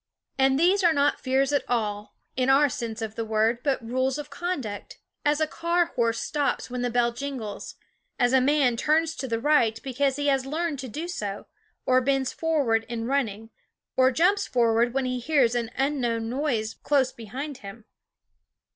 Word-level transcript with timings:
And 0.39 0.59
these 0.59 0.83
are 0.83 0.93
not 0.93 1.19
fears 1.19 1.53
at 1.53 1.63
all, 1.69 2.15
in 2.35 2.49
our 2.49 2.69
sense 2.69 3.03
of 3.03 3.13
the 3.13 3.23
word, 3.23 3.59
but 3.61 3.87
rules 3.87 4.17
of 4.17 4.31
conduct; 4.31 4.97
as 5.23 5.39
a 5.39 5.45
car 5.45 5.91
horse 5.95 6.19
stops 6.19 6.71
when 6.71 6.81
the 6.81 6.89
bell 6.89 7.13
jingles; 7.13 7.75
as 8.17 8.33
a 8.33 8.41
man 8.41 8.71
9 8.71 8.71
SCHOOL 8.71 8.73
OF 8.73 8.77
~ 8.77 8.77
turns 8.81 9.15
to 9.15 9.27
the 9.27 9.39
right, 9.39 9.79
because 9.83 10.15
he 10.15 10.25
has 10.25 10.47
learned 10.47 10.79
to 10.79 10.87
do 10.87 11.07
so, 11.07 11.45
or 11.85 12.01
bends 12.01 12.33
forward 12.33 12.83
in 12.89 13.05
running, 13.05 13.51
or 13.95 14.09
jumps 14.11 14.47
forward 14.47 14.95
when 14.95 15.05
he 15.05 15.19
hears 15.19 15.53
an 15.53 15.69
unknown 15.77 16.27
noise 16.27 16.73
close 16.73 17.11
behind 17.11 17.59
him. 17.59 17.85